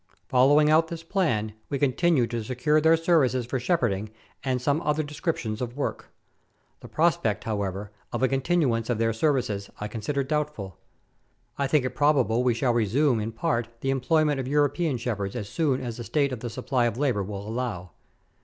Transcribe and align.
Following 0.29 0.67
out 0.71 0.87
this 0.87 1.03
plan, 1.03 1.53
we 1.69 1.77
continue 1.77 2.25
to 2.25 2.43
secure 2.43 2.81
their 2.81 2.97
services 2.97 3.45
for 3.45 3.59
shepherding 3.59 4.09
and 4.43 4.59
some 4.59 4.81
other 4.81 5.03
descrip 5.03 5.37
tions 5.37 5.61
of 5.61 5.77
work. 5.77 6.07
The 6.79 6.87
prospect, 6.87 7.43
however, 7.43 7.91
of 8.11 8.23
a 8.23 8.27
continuance 8.27 8.89
of 8.89 8.97
their 8.97 9.13
services 9.13 9.69
I 9.79 9.87
consider 9.87 10.23
doubtful. 10.23 10.79
I 11.55 11.67
think 11.67 11.85
it 11.85 11.91
probable 11.91 12.43
we 12.43 12.55
shall 12.55 12.73
resume 12.73 13.19
in 13.19 13.31
part 13.31 13.67
the 13.81 13.91
employment 13.91 14.39
of 14.39 14.47
European 14.47 14.97
shepherds 14.97 15.35
as 15.35 15.47
soon 15.49 15.79
as 15.81 15.97
the 15.97 16.03
state 16.03 16.31
of 16.31 16.39
the 16.39 16.49
supply 16.49 16.87
of 16.87 16.97
labour 16.97 17.21
will 17.21 17.47
allow. 17.47 17.91